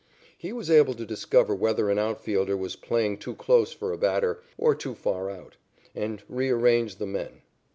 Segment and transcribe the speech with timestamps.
[0.35, 3.99] He was able to discover whether an out fielder was playing too close for a
[3.99, 5.57] batter, or too far out,
[5.93, 7.43] and rearrange the men.